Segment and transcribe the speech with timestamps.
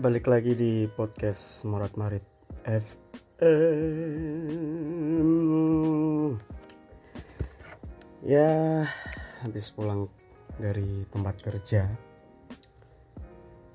[0.00, 2.24] Balik lagi di podcast Morat Marit
[2.64, 3.44] FM.
[8.24, 8.88] Ya,
[9.44, 10.08] habis pulang
[10.56, 11.84] dari tempat kerja.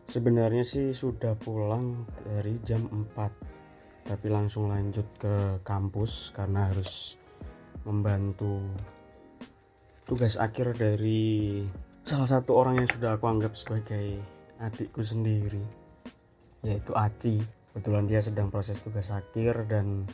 [0.09, 4.09] Sebenarnya sih sudah pulang dari jam 4.
[4.09, 7.21] Tapi langsung lanjut ke kampus karena harus
[7.85, 8.65] membantu
[10.09, 11.61] tugas akhir dari
[12.01, 14.17] salah satu orang yang sudah aku anggap sebagai
[14.57, 15.84] adikku sendiri
[16.65, 17.45] yaitu Aci.
[17.71, 20.09] Kebetulan dia sedang proses tugas akhir dan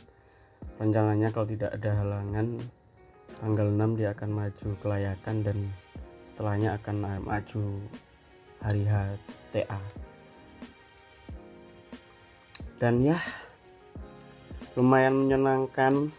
[0.76, 2.60] rencananya kalau tidak ada halangan
[3.40, 5.58] tanggal 6 dia akan maju kelayakan dan
[6.28, 7.62] setelahnya akan maju
[8.62, 9.82] hari HTA
[12.78, 13.18] dan ya
[14.74, 16.10] lumayan menyenangkan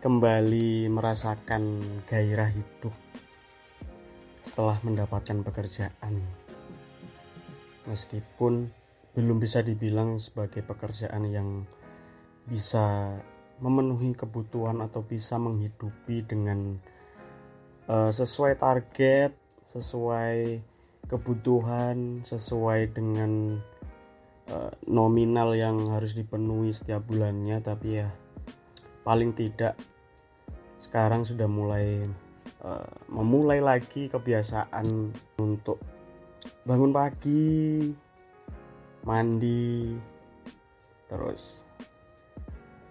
[0.00, 2.92] kembali merasakan gairah hidup
[4.44, 6.20] setelah mendapatkan pekerjaan
[7.88, 8.68] meskipun
[9.16, 11.66] belum bisa dibilang sebagai pekerjaan yang
[12.46, 13.16] bisa
[13.58, 16.78] memenuhi kebutuhan atau bisa menghidupi dengan
[17.90, 19.34] uh, sesuai target,
[19.66, 20.62] sesuai
[21.10, 23.58] kebutuhan, sesuai dengan
[24.54, 28.08] uh, nominal yang harus dipenuhi setiap bulannya, tapi ya
[29.02, 29.74] paling tidak
[30.78, 32.06] sekarang sudah mulai
[32.62, 35.10] uh, memulai lagi kebiasaan
[35.42, 35.82] untuk
[36.62, 37.80] bangun pagi
[39.06, 39.96] mandi
[41.08, 41.64] terus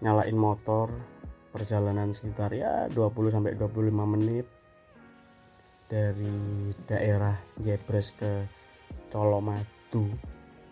[0.02, 0.90] nyalain motor
[1.54, 4.46] perjalanan sekitar ya 20 sampai 25 menit
[5.88, 8.46] dari daerah Jebres ke
[9.08, 10.12] Colomadu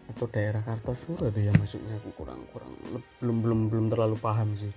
[0.05, 2.69] atau daerah Kartosura tuh ya maksudnya aku kurang-kurang
[3.23, 4.69] belum belum belum terlalu paham sih.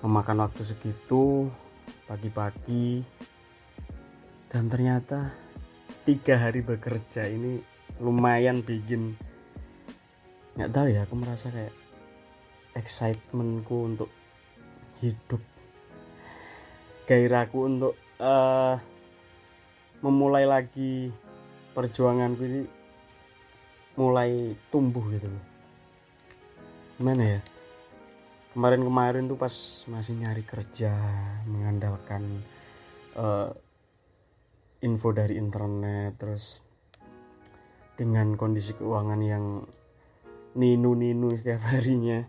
[0.00, 1.50] Memakan waktu segitu
[2.06, 3.02] pagi-pagi
[4.48, 5.34] dan ternyata
[6.06, 7.58] tiga hari bekerja ini
[7.98, 9.18] lumayan bikin.
[10.54, 11.74] Nggak tahu ya aku merasa kayak
[12.78, 14.10] excitementku untuk
[15.02, 15.42] hidup.
[17.10, 18.78] Gairahku untuk uh,
[19.98, 21.10] memulai lagi
[21.74, 22.62] perjuanganku ini
[23.98, 25.44] mulai tumbuh gitu loh.
[27.02, 27.40] Gimana ya?
[28.54, 29.52] Kemarin-kemarin tuh pas
[29.90, 30.94] masih nyari kerja
[31.44, 32.40] mengandalkan
[33.18, 33.52] uh,
[34.86, 36.62] info dari internet terus
[37.98, 39.66] dengan kondisi keuangan yang
[40.54, 42.22] ninu-ninu setiap harinya.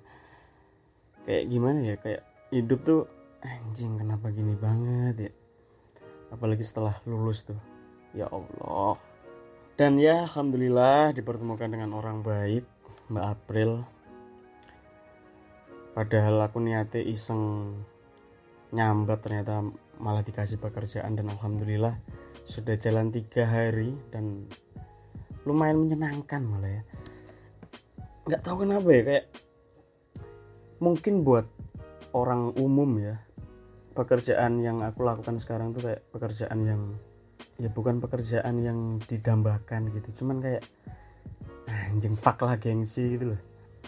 [1.27, 3.01] Kayak gimana ya kayak hidup tuh
[3.45, 5.31] anjing kenapa gini banget ya?
[6.33, 7.59] Apalagi setelah lulus tuh.
[8.17, 8.97] Ya Allah.
[9.77, 12.65] Dan ya Alhamdulillah dipertemukan dengan orang baik
[13.13, 13.85] Mbak April.
[15.93, 17.73] Padahal aku niatnya iseng
[18.75, 19.63] nyambat ternyata
[19.97, 21.95] malah dikasih pekerjaan dan Alhamdulillah
[22.47, 24.47] sudah jalan tiga hari dan
[25.47, 26.83] lumayan menyenangkan malah ya.
[28.27, 29.25] Nggak tahu kenapa ya kayak
[30.83, 31.47] mungkin buat
[32.11, 33.15] orang umum ya
[33.95, 36.81] pekerjaan yang aku lakukan sekarang tuh kayak pekerjaan yang
[37.57, 40.63] ya bukan pekerjaan yang didambakan gitu cuman kayak
[41.65, 43.41] anjing fuck lah gengsi gitu loh.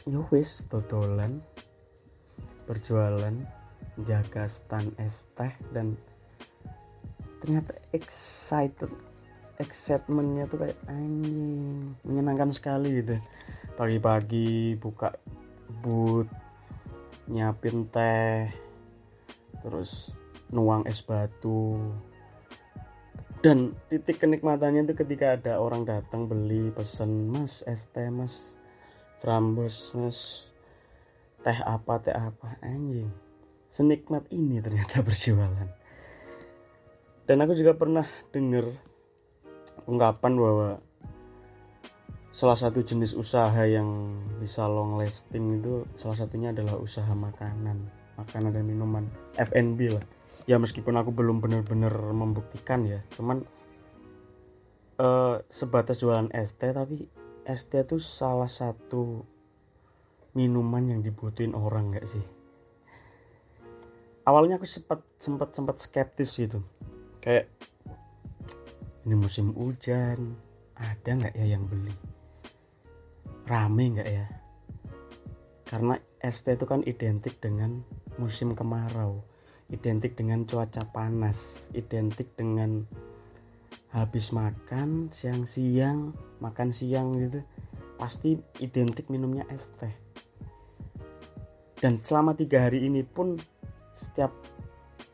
[0.07, 1.43] Ya wis totolan
[2.65, 3.58] berjualan
[4.07, 5.95] jaga stand es teh dan
[7.39, 8.91] ternyata excited
[9.59, 13.19] excitementnya tuh kayak anjing menyenangkan sekali gitu.
[13.75, 15.15] Pagi-pagi buka
[15.83, 16.27] boot
[17.27, 18.47] nyiapin teh
[19.59, 20.15] terus
[20.49, 21.75] nuang es batu.
[23.39, 28.55] Dan titik kenikmatannya itu ketika ada orang datang beli pesen mas es teh mas
[29.23, 30.51] frambos mas
[31.43, 32.59] teh apa teh apa?
[32.63, 33.28] Anjing
[33.69, 35.69] senikmat ini ternyata berjualan
[37.29, 38.73] dan aku juga pernah dengar
[39.85, 40.69] ungkapan bahwa
[42.33, 47.85] salah satu jenis usaha yang bisa long lasting itu salah satunya adalah usaha makanan
[48.17, 49.05] makanan dan minuman
[49.37, 50.05] F&B lah.
[50.49, 53.45] Ya meskipun aku belum benar-benar membuktikan ya cuman
[54.97, 57.05] uh, sebatas jualan ST tapi
[57.45, 59.21] ST itu salah satu
[60.33, 62.38] minuman yang dibutuhin orang nggak sih
[64.23, 66.63] awalnya aku sempat sempat sempat skeptis gitu.
[67.19, 67.51] Kayak
[69.03, 70.35] ini musim hujan
[70.75, 71.95] ada nggak ya yang beli?
[73.47, 74.27] Rame nggak ya?
[75.69, 77.83] Karena ST itu kan identik dengan
[78.19, 79.23] musim kemarau
[79.69, 82.83] identik dengan cuaca panas identik dengan
[83.93, 87.41] habis makan siang-siang makan siang gitu
[87.99, 89.91] pasti identik minumnya es teh.
[91.79, 93.39] Dan selama tiga hari ini pun
[94.19, 94.35] setiap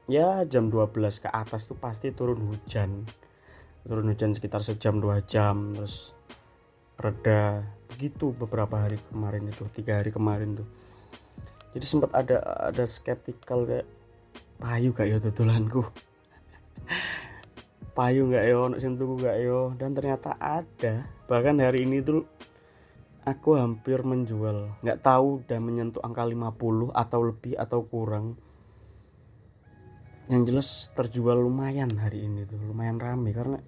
[0.09, 3.05] ya jam 12 ke atas tuh pasti turun hujan.
[3.85, 6.09] Turun hujan sekitar sejam dua jam terus
[6.97, 7.61] reda.
[7.85, 10.65] Begitu beberapa hari kemarin itu tiga hari kemarin tuh.
[11.77, 12.41] Jadi sempat ada
[12.73, 13.85] ada skeptikal kayak
[14.57, 15.85] payu gak yo tutulanku
[17.97, 21.05] payu gak yo untuk sentuhku gak yo dan ternyata ada.
[21.29, 22.25] Bahkan hari ini tuh
[23.21, 24.81] aku hampir menjual.
[24.81, 28.41] Nggak tahu udah menyentuh angka 50 atau lebih atau kurang
[30.25, 33.59] yang jelas terjual lumayan hari ini tuh lumayan rame karena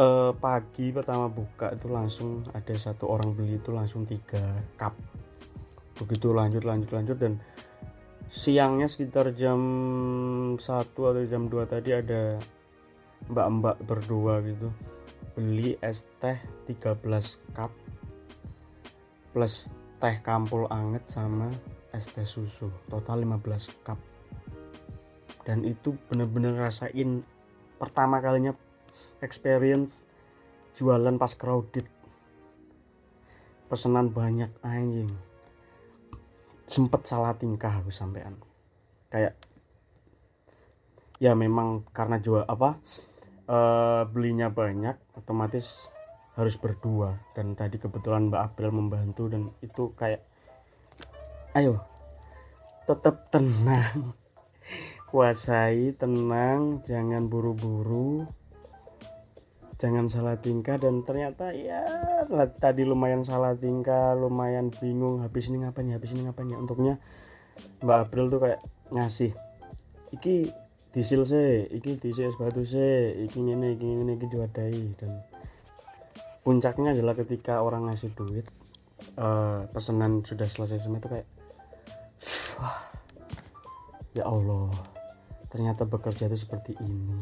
[0.00, 4.40] uh, pagi pertama buka itu langsung ada satu orang beli itu langsung tiga
[4.80, 4.96] cup.
[6.00, 7.36] Begitu lanjut lanjut lanjut dan
[8.28, 9.60] siangnya sekitar jam
[10.56, 12.40] 1 atau jam 2 tadi ada
[13.28, 14.68] mbak-mbak berdua gitu
[15.32, 16.36] beli es teh
[16.68, 17.02] 13
[17.56, 17.72] cup
[19.32, 21.48] plus teh kampul anget sama
[21.90, 23.98] es teh susu total 15 cup
[25.48, 27.24] dan itu bener-bener rasain
[27.80, 28.52] pertama kalinya
[29.24, 30.04] experience
[30.76, 31.88] jualan pas crowded.
[33.72, 35.08] Pesanan banyak anjing.
[36.68, 38.36] Sempet salah tingkah aku sampean.
[39.08, 39.40] Kayak
[41.16, 42.76] ya memang karena jual apa
[43.48, 45.88] uh, belinya banyak otomatis
[46.36, 47.16] harus berdua.
[47.32, 50.20] Dan tadi kebetulan Mbak April membantu dan itu kayak
[51.56, 51.80] ayo
[52.84, 54.12] tetap tenang
[55.08, 58.28] kuasai tenang jangan buru-buru
[59.78, 61.80] jangan salah tingkah dan ternyata ya
[62.58, 66.98] tadi lumayan salah tingkah lumayan bingung habis ini ngapain ya habis ini ngapain ya untuknya
[67.80, 68.60] Mbak April tuh kayak
[68.90, 69.32] ngasih
[70.12, 70.50] iki
[70.90, 75.22] disil se iki disil es batu se iki ini iki ini iki juadai dan
[76.42, 78.50] puncaknya adalah ketika orang ngasih duit
[79.14, 81.28] uh, pesanan sudah selesai semua itu kayak
[82.58, 82.82] wah
[84.18, 84.97] ya Allah
[85.48, 87.20] ternyata bekerja itu seperti ini.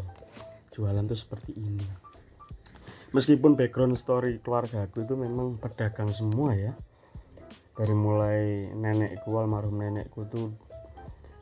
[0.74, 1.86] Jualan tuh seperti ini.
[3.14, 6.74] Meskipun background story keluarga aku itu memang pedagang semua ya.
[7.76, 10.52] Dari mulai nenekku almarhum nenekku tuh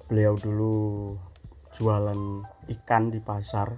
[0.07, 0.77] beliau dulu
[1.75, 2.47] jualan
[2.79, 3.75] ikan di pasar.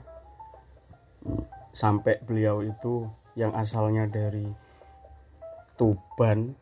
[1.72, 3.06] Sampai beliau itu
[3.38, 4.44] yang asalnya dari
[5.76, 6.56] Tuban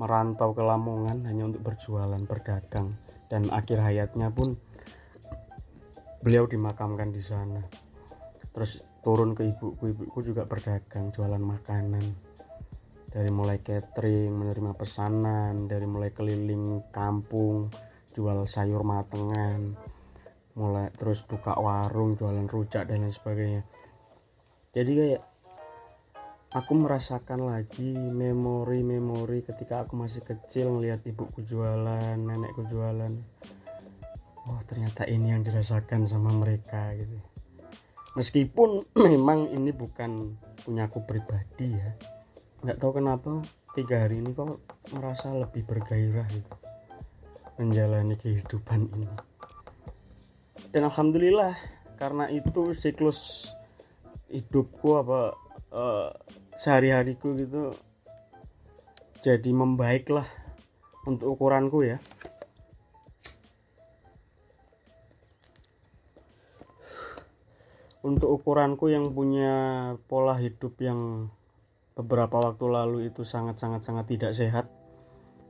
[0.00, 2.96] merantau ke Lamongan hanya untuk berjualan berdagang.
[3.28, 4.60] Dan akhir hayatnya pun
[6.22, 7.58] beliau dimakamkan di sana.
[8.54, 9.90] Terus turun ke ibuku.
[9.90, 12.32] Ibuku juga berdagang jualan makanan.
[13.12, 17.68] Dari mulai catering menerima pesanan dari mulai keliling kampung
[18.16, 19.76] jual sayur matengan
[20.52, 23.62] mulai terus buka warung jualan rujak dan lain sebagainya.
[24.72, 25.22] Jadi kayak
[26.52, 33.12] aku merasakan lagi memori-memori ketika aku masih kecil ngelihat ibuku jualan nenekku jualan
[34.48, 37.18] oh ternyata ini yang dirasakan sama mereka gitu.
[38.18, 41.90] Meskipun memang ini bukan punya aku pribadi ya.
[42.62, 44.60] Nggak tahu kenapa tiga hari ini kok
[44.94, 46.52] merasa lebih bergairah gitu
[47.60, 49.08] menjalani kehidupan ini.
[50.72, 51.54] Dan alhamdulillah
[52.00, 53.52] karena itu siklus
[54.32, 55.36] hidupku apa
[55.70, 56.08] uh,
[56.56, 57.76] sehari-hariku gitu
[59.22, 60.26] jadi membaik lah
[61.04, 62.02] untuk ukuranku ya
[68.02, 69.54] untuk ukuranku yang punya
[70.10, 71.30] pola hidup yang
[71.94, 74.66] beberapa waktu lalu itu sangat-sangat sangat tidak sehat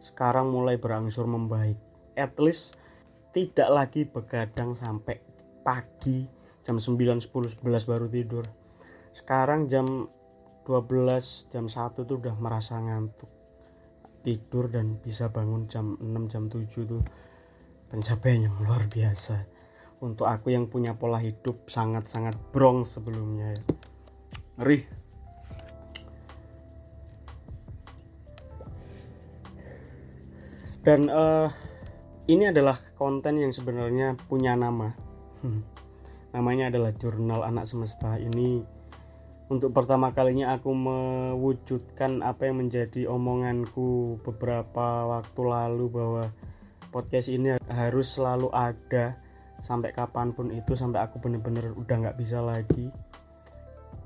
[0.03, 1.79] sekarang mulai berangsur membaik.
[2.19, 2.77] At least
[3.31, 5.23] tidak lagi begadang sampai
[5.63, 6.27] pagi
[6.67, 8.45] jam 9, 10, 11 baru tidur.
[9.15, 10.11] Sekarang jam
[10.67, 13.31] 12 jam 1 tuh udah merasa ngantuk.
[14.27, 17.03] Tidur dan bisa bangun jam 6 jam 7 tuh
[17.91, 19.62] pencapaian yang luar biasa
[20.03, 23.63] untuk aku yang punya pola hidup sangat-sangat brong sebelumnya ya.
[24.59, 24.79] Ngeri.
[30.83, 31.47] Dan uh,
[32.27, 34.91] ini adalah konten yang sebenarnya punya nama.
[36.35, 38.19] Namanya adalah jurnal anak semesta.
[38.19, 38.67] Ini
[39.47, 46.25] untuk pertama kalinya aku mewujudkan apa yang menjadi omonganku beberapa waktu lalu bahwa
[46.91, 49.23] podcast ini harus selalu ada
[49.61, 52.89] sampai kapan pun itu sampai aku bener-bener udah nggak bisa lagi.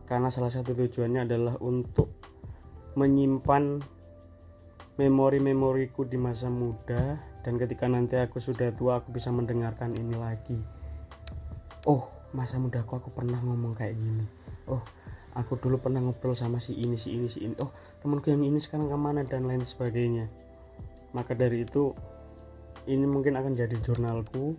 [0.07, 2.11] Karena salah satu tujuannya adalah untuk
[2.95, 3.83] menyimpan
[4.97, 7.21] memori-memoriku di masa muda.
[7.47, 10.59] Dan ketika nanti aku sudah tua aku bisa mendengarkan ini lagi.
[11.87, 14.27] Oh masa mudaku aku pernah ngomong kayak gini.
[14.67, 14.83] Oh
[15.37, 17.55] aku dulu pernah ngobrol sama si ini si ini si ini.
[17.63, 17.71] Oh
[18.03, 20.27] temanku yang ini sekarang ke mana dan lain sebagainya.
[21.15, 21.95] Maka dari itu
[22.87, 24.59] ini mungkin akan jadi jurnalku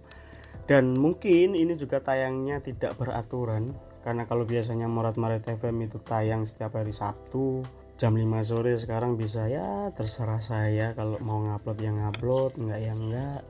[0.67, 3.71] dan mungkin ini juga tayangnya tidak beraturan
[4.03, 7.63] karena kalau biasanya Morat Maret FM itu tayang setiap hari Sabtu
[7.97, 12.93] jam 5 sore sekarang bisa ya terserah saya kalau mau ngupload yang ngupload enggak ya
[12.93, 13.41] enggak.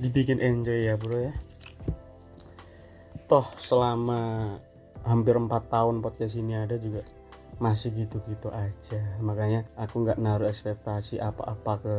[0.00, 1.34] Dibikin enjoy ya bro ya.
[3.28, 4.54] Toh selama
[5.04, 7.04] hampir 4 tahun podcast ini ada juga
[7.60, 9.02] masih gitu-gitu aja.
[9.20, 11.96] Makanya aku nggak naruh ekspektasi apa-apa ke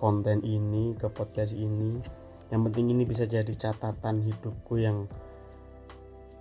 [0.00, 2.00] konten ini ke podcast ini
[2.50, 5.10] yang penting ini bisa jadi catatan hidupku yang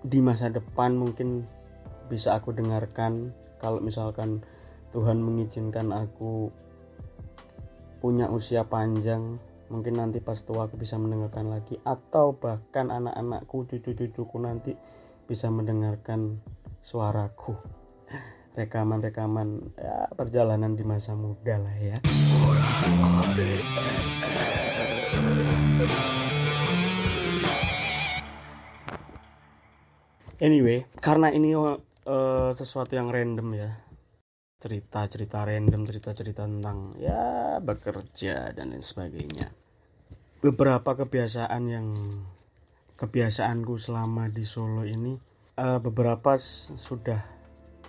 [0.05, 1.49] di masa depan mungkin
[2.07, 3.33] bisa aku dengarkan.
[3.57, 4.45] Kalau misalkan
[4.93, 6.53] Tuhan mengizinkan aku
[7.97, 11.81] punya usia panjang mungkin nanti pas tua aku bisa mendengarkan lagi.
[11.81, 14.77] Atau bahkan anak-anakku cucu-cucuku nanti
[15.25, 16.37] bisa mendengarkan
[16.85, 17.57] suaraku
[18.55, 21.97] rekaman-rekaman ya, perjalanan di masa muda lah ya.
[30.39, 31.75] Anyway karena ini uh,
[32.55, 33.71] sesuatu yang random ya.
[34.55, 39.51] Cerita-cerita random cerita-cerita tentang ya bekerja dan lain sebagainya.
[40.39, 41.87] Beberapa kebiasaan yang
[42.95, 45.19] kebiasaanku selama di Solo ini
[45.59, 46.39] uh, beberapa
[46.79, 47.34] sudah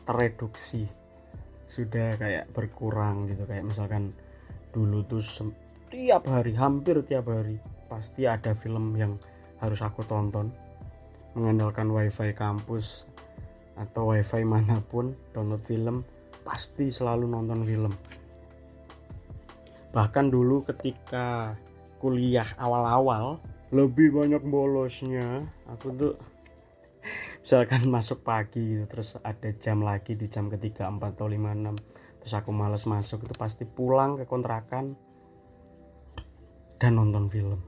[0.07, 0.87] tereduksi.
[1.67, 4.15] Sudah kayak berkurang gitu kayak misalkan
[4.71, 5.21] dulu tuh
[5.91, 7.59] tiap hari hampir tiap hari
[7.91, 9.19] pasti ada film yang
[9.59, 10.55] harus aku tonton.
[11.37, 13.05] Mengandalkan wifi kampus
[13.77, 16.01] atau wifi mana pun download film
[16.47, 17.93] pasti selalu nonton film.
[19.93, 21.59] Bahkan dulu ketika
[22.01, 23.41] kuliah awal-awal
[23.75, 26.15] lebih banyak bolosnya aku tuh
[27.47, 31.79] misalkan masuk pagi gitu terus ada jam lagi di jam ketiga empat atau lima enam
[32.19, 34.99] terus aku males masuk itu pasti pulang ke kontrakan
[36.76, 37.61] dan nonton film.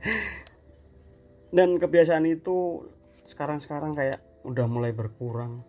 [1.56, 2.86] Dan kebiasaan itu
[3.26, 5.60] sekarang-sekarang kayak udah mulai berkurang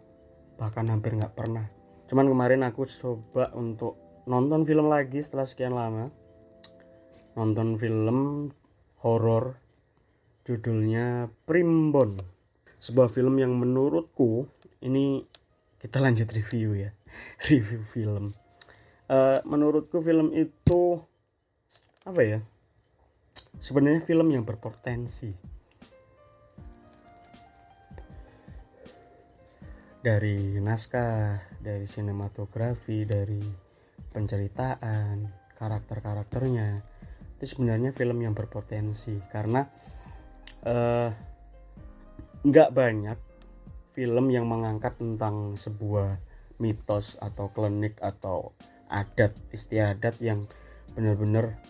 [0.56, 1.66] bahkan hampir nggak pernah.
[2.06, 6.14] Cuman kemarin aku coba untuk nonton film lagi setelah sekian lama.
[7.34, 8.52] Nonton film
[9.02, 9.58] horor
[10.46, 12.41] judulnya Primbon
[12.82, 14.50] sebuah film yang menurutku
[14.82, 15.22] ini
[15.78, 16.90] kita lanjut review ya.
[17.50, 18.34] Review film.
[19.06, 20.98] Uh, menurutku film itu
[22.02, 22.40] apa ya?
[23.62, 25.30] Sebenarnya film yang berpotensi.
[30.02, 33.42] Dari naskah, dari sinematografi, dari
[34.10, 36.82] penceritaan, karakter-karakternya.
[37.38, 39.22] Itu sebenarnya film yang berpotensi.
[39.30, 39.62] Karena
[40.66, 41.31] uh,
[42.42, 43.18] nggak banyak
[43.94, 46.18] film yang mengangkat tentang sebuah
[46.58, 48.58] mitos atau klinik atau
[48.90, 50.50] adat istiadat yang
[50.98, 51.62] benar-benar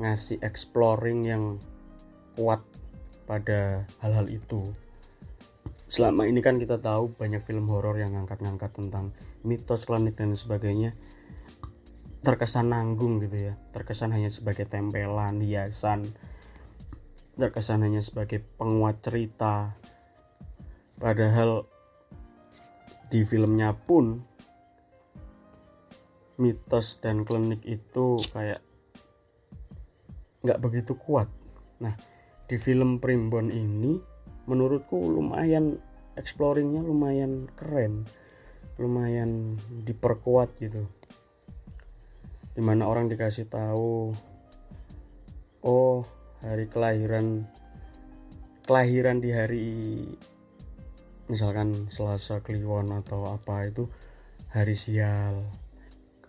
[0.00, 1.44] ngasih exploring yang
[2.34, 2.62] kuat
[3.28, 4.74] pada hal-hal itu.
[5.90, 9.14] Selama ini kan kita tahu banyak film horor yang ngangkat-ngangkat tentang
[9.46, 10.94] mitos klinik dan sebagainya.
[12.26, 13.54] Terkesan nanggung gitu ya.
[13.70, 16.06] Terkesan hanya sebagai tempelan hiasan.
[17.34, 19.74] Terkesan hanya sebagai penguat cerita
[21.00, 21.64] padahal
[23.08, 24.20] di filmnya pun
[26.36, 28.60] mitos dan klinik itu kayak
[30.44, 31.28] nggak begitu kuat.
[31.80, 31.96] Nah
[32.48, 33.96] di film Primbon ini
[34.44, 35.80] menurutku lumayan
[36.16, 38.04] exploringnya lumayan keren
[38.80, 40.84] lumayan diperkuat gitu.
[42.56, 44.12] Di mana orang dikasih tahu
[45.64, 46.00] oh
[46.40, 47.44] hari kelahiran
[48.64, 49.70] kelahiran di hari
[51.30, 53.86] misalkan Selasa Kliwon atau apa itu
[54.50, 55.46] hari sial.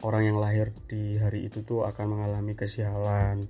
[0.02, 3.42] Orang yang lahir di hari itu tuh akan mengalami kesialan.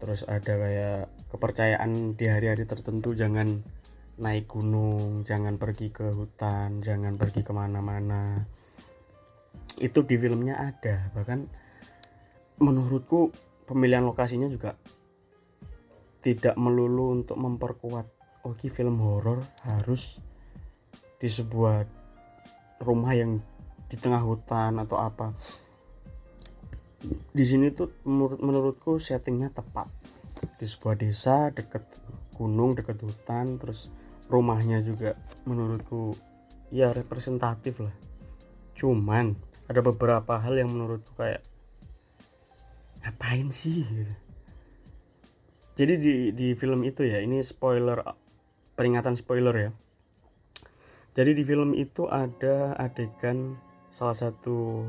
[0.00, 3.60] Terus ada kayak kepercayaan di hari-hari tertentu jangan
[4.18, 8.40] naik gunung jangan pergi ke hutan jangan pergi ke mana-mana.
[9.76, 11.12] Itu di filmnya ada.
[11.12, 11.40] Bahkan
[12.64, 13.30] menurutku
[13.68, 14.74] pemilihan lokasinya juga
[16.24, 18.06] tidak melulu untuk memperkuat
[18.42, 20.18] oke oh, film horor harus
[21.18, 21.86] di sebuah
[22.82, 23.42] rumah yang
[23.90, 25.34] di tengah hutan atau apa.
[27.30, 29.90] Di sini tuh menurut menurutku settingnya tepat.
[30.58, 31.82] Di sebuah desa deket
[32.38, 33.90] gunung deket hutan terus
[34.30, 36.14] rumahnya juga menurutku
[36.70, 37.94] ya representatif lah.
[38.78, 39.34] Cuman
[39.66, 41.42] ada beberapa hal yang menurutku kayak
[43.08, 43.88] ngapain sih?
[43.88, 44.14] gitu.
[45.78, 48.02] jadi di di film itu ya ini spoiler
[48.74, 49.70] peringatan spoiler ya
[51.18, 53.58] jadi di film itu ada adegan
[53.90, 54.86] salah satu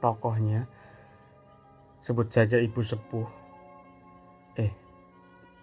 [0.00, 0.64] tokohnya
[2.00, 3.28] sebut saja ibu sepuh.
[4.56, 4.72] Eh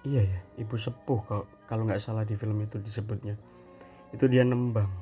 [0.05, 3.33] iya ya ibu sepuh kalau kalau nggak salah di film itu disebutnya.
[4.13, 4.93] Itu dia nembang.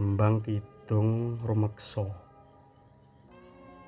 [0.00, 2.30] Nembang kidung rumekso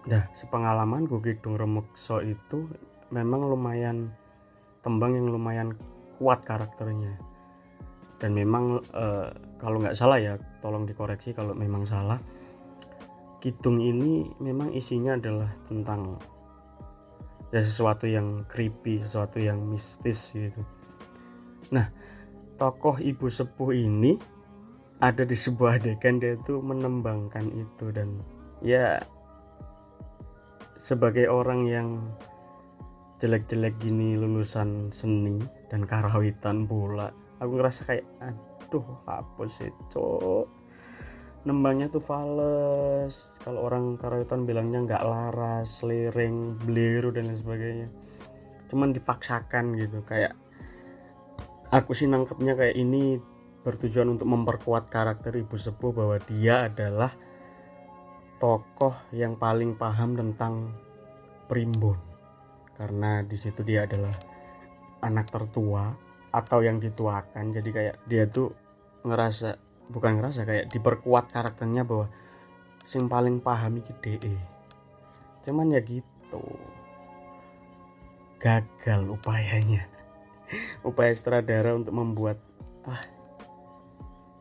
[0.03, 2.67] nah sepengalaman gue kidung rumekso itu
[3.15, 4.11] memang lumayan
[4.83, 5.79] tembang yang lumayan
[6.19, 7.15] kuat karakternya
[8.23, 9.07] dan memang e,
[9.59, 12.23] kalau nggak salah ya tolong dikoreksi kalau memang salah
[13.43, 16.14] kidung ini memang isinya adalah tentang
[17.50, 20.62] ya sesuatu yang creepy sesuatu yang mistis gitu.
[21.75, 21.91] Nah
[22.55, 24.14] tokoh ibu sepuh ini
[25.02, 27.91] ada di sebuah adegan dia itu menembangkan itu.
[27.91, 28.23] Dan
[28.62, 29.02] ya
[30.79, 31.88] sebagai orang yang
[33.19, 37.11] jelek-jelek gini lulusan seni dan karawitan pula
[37.43, 40.63] aku ngerasa kayak aduh apa sih cok
[41.43, 43.27] nembangnya tuh fales.
[43.43, 47.89] Kalau orang karawitan bilangnya nggak laras lereng beliru dan lain sebagainya.
[48.71, 50.39] Cuman dipaksakan gitu kayak
[51.75, 53.19] aku sih nangkepnya kayak ini
[53.62, 57.14] bertujuan untuk memperkuat karakter ibu sepuh bahwa dia adalah
[58.43, 60.75] tokoh yang paling paham tentang
[61.47, 61.95] primbon
[62.75, 64.11] karena di situ dia adalah
[64.99, 65.95] anak tertua
[66.33, 67.53] atau yang dituakan.
[67.53, 68.51] Jadi kayak dia tuh
[69.05, 69.61] ngerasa
[69.92, 72.09] bukan ngerasa kayak diperkuat karakternya bahwa
[72.88, 74.53] sing paling paham iki DE
[75.42, 76.42] cuman ya gitu.
[78.38, 79.87] Gagal upayanya.
[80.88, 82.38] Upaya sutradara untuk membuat
[82.87, 83.03] ah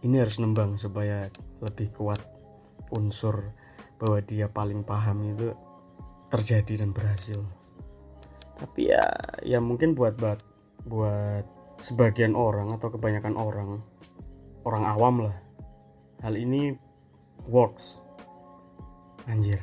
[0.01, 1.30] ini harus nembang supaya
[1.62, 2.21] lebih kuat
[2.89, 3.54] unsur
[4.01, 5.54] bahwa dia paling paham itu
[6.34, 7.38] terjadi dan berhasil.
[8.58, 9.06] Tapi ya
[9.45, 10.41] ya mungkin buat buat
[10.86, 11.45] buat
[11.82, 13.70] sebagian orang atau kebanyakan orang
[14.63, 15.38] orang awam lah.
[16.22, 16.78] Hal ini
[17.50, 17.98] works.
[19.26, 19.62] Anjir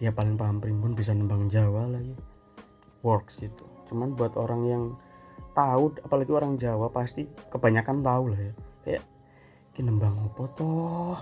[0.00, 2.16] dia paling paham primbon bisa nembang Jawa lagi.
[3.04, 3.64] Works gitu.
[3.88, 4.84] Cuman buat orang yang
[5.52, 8.54] tahu apalagi orang Jawa pasti kebanyakan tahu lah ya.
[8.84, 9.04] Kayak
[9.76, 11.16] ini nembang apa toh?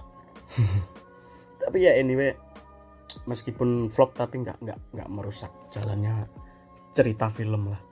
[1.62, 2.34] Tapi ya anyway
[3.26, 6.30] meskipun vlog tapi nggak nggak nggak merusak jalannya
[6.94, 7.82] cerita film lah.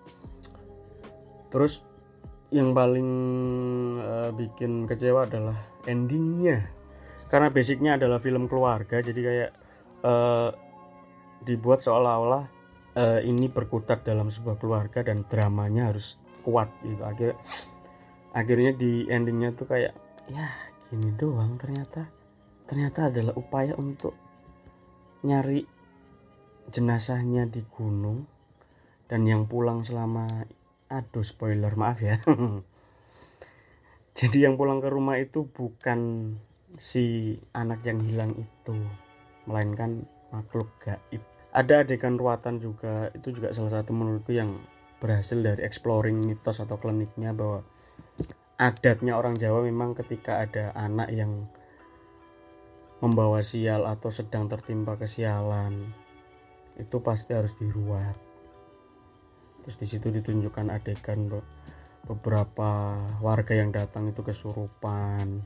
[1.50, 1.82] Terus
[2.54, 3.10] yang paling
[3.98, 6.70] uh, bikin kecewa adalah endingnya.
[7.26, 9.50] Karena basicnya adalah film keluarga jadi kayak
[10.06, 10.50] uh,
[11.42, 12.44] dibuat seolah-olah
[12.94, 17.02] uh, ini berkutat dalam sebuah keluarga dan dramanya harus kuat gitu.
[17.02, 17.34] Akhir
[18.30, 19.94] akhirnya di endingnya tuh kayak
[20.30, 20.46] ya
[20.90, 22.06] gini doang ternyata.
[22.66, 24.14] Ternyata adalah upaya untuk
[25.22, 25.62] nyari
[26.70, 28.26] jenazahnya di gunung
[29.06, 30.26] dan yang pulang selama
[30.86, 32.22] aduh spoiler maaf ya.
[34.18, 36.32] Jadi yang pulang ke rumah itu bukan
[36.80, 38.76] si anak yang hilang itu
[39.44, 41.20] melainkan makhluk gaib.
[41.52, 44.60] Ada adegan ruatan juga itu juga salah satu menurutku yang
[45.00, 47.60] berhasil dari exploring mitos atau kliniknya bahwa
[48.56, 51.48] adatnya orang Jawa memang ketika ada anak yang
[53.04, 55.92] membawa sial atau sedang tertimpa kesialan
[56.80, 58.16] itu pasti harus diruat
[59.66, 61.26] terus di situ ditunjukkan adegan
[62.06, 65.42] beberapa warga yang datang itu kesurupan.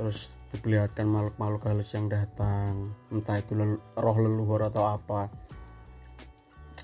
[0.00, 2.96] Terus diperlihatkan makhluk-makhluk halus yang datang.
[3.12, 5.28] Entah itu lelu, roh leluhur atau apa.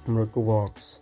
[0.04, 1.00] Menurutku works.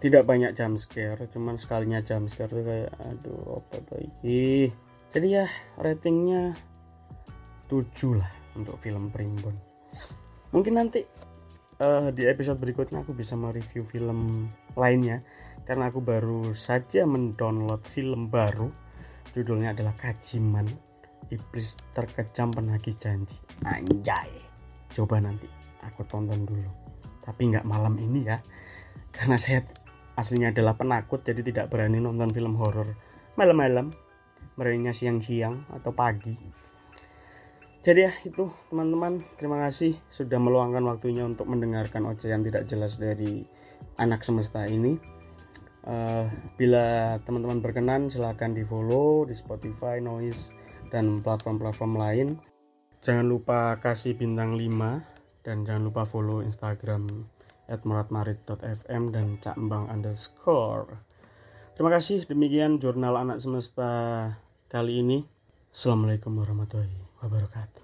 [0.00, 4.70] Tidak banyak jump scare cuman sekalinya jump scare tuh kayak aduh apa tuh ini
[5.10, 6.54] jadi ya ratingnya
[7.66, 7.82] 7
[8.14, 9.56] lah untuk film Primbon.
[10.54, 11.04] Mungkin nanti
[11.82, 15.22] uh, di episode berikutnya aku bisa mereview film lainnya.
[15.64, 18.70] Karena aku baru saja mendownload film baru.
[19.36, 20.66] Judulnya adalah Kajiman.
[21.28, 23.36] Iblis Terkejam Penagih Janji.
[23.68, 24.32] Anjay.
[24.88, 25.44] Coba nanti
[25.84, 26.70] aku tonton dulu.
[27.20, 28.40] Tapi nggak malam ini ya.
[29.12, 29.60] Karena saya
[30.16, 32.96] aslinya adalah penakut jadi tidak berani nonton film horor
[33.36, 33.92] malam-malam.
[34.58, 36.34] Merenya siang-siang atau pagi
[37.86, 43.46] jadi ya itu teman-teman terima kasih sudah meluangkan waktunya untuk mendengarkan ocehan tidak jelas dari
[43.98, 44.98] anak semesta ini.
[45.88, 50.52] Uh, bila teman-teman berkenan silahkan di follow di Spotify, Noise
[50.90, 52.28] dan platform-platform lain.
[53.00, 57.06] Jangan lupa kasih bintang 5 dan jangan lupa follow Instagram
[57.70, 60.98] at muradmarit.fm dan cakembang underscore.
[61.78, 64.34] Terima kasih demikian jurnal anak semesta
[64.66, 65.22] kali ini.
[65.70, 67.82] Assalamualaikum warahmatullahi wabarakatuh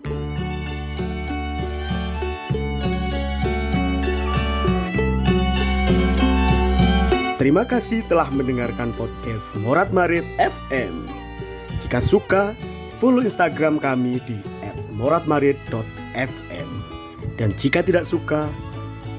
[7.34, 11.04] Terima kasih telah mendengarkan podcast Morat Marit FM.
[11.84, 12.56] Jika suka,
[13.04, 14.40] follow Instagram kami di
[14.96, 16.70] @moratmarit.fm.
[17.36, 18.48] Dan jika tidak suka,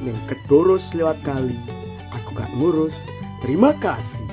[0.01, 1.53] yang kedurus lewat kali,
[2.09, 2.97] aku gak ngurus.
[3.45, 4.24] Terima kasih.